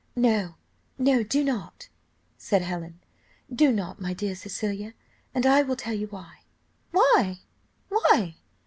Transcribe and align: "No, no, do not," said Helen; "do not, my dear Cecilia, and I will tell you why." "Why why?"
"No, 0.15 0.55
no, 0.97 1.21
do 1.21 1.43
not," 1.43 1.87
said 2.35 2.63
Helen; 2.63 2.99
"do 3.53 3.71
not, 3.71 4.01
my 4.01 4.15
dear 4.15 4.33
Cecilia, 4.33 4.95
and 5.35 5.45
I 5.45 5.61
will 5.61 5.75
tell 5.75 5.93
you 5.93 6.07
why." 6.07 6.39
"Why 6.89 7.41
why?" 7.87 8.37